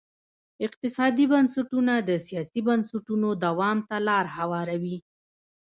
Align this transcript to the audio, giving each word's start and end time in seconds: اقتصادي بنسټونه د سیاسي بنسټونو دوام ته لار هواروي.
اقتصادي 0.65 1.25
بنسټونه 1.33 1.93
د 2.09 2.11
سیاسي 2.27 2.59
بنسټونو 2.67 3.29
دوام 3.45 3.77
ته 3.89 3.97
لار 4.07 4.25
هواروي. 4.37 4.97